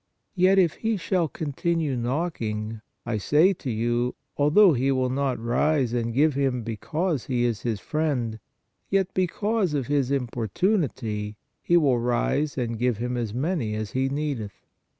[0.33, 5.93] Yet if he shall continue knocking, I say to you, although he will not rise
[5.93, 8.39] and give him because he is his friend;
[8.89, 14.09] yet, because of his importunity, he will rise and give him as many as he
[14.09, 14.65] needeth.